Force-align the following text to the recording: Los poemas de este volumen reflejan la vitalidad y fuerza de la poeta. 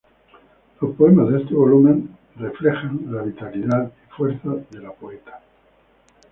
Los 0.81 0.95
poemas 0.95 1.29
de 1.29 1.43
este 1.43 1.53
volumen 1.53 2.17
reflejan 2.37 3.01
la 3.11 3.21
vitalidad 3.21 3.91
y 3.91 4.11
fuerza 4.15 4.49
de 4.71 4.79
la 4.79 4.91
poeta. 4.93 5.39